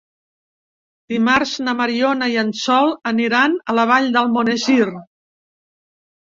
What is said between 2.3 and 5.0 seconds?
i en Sol aniran a la Vall d'Almonesir.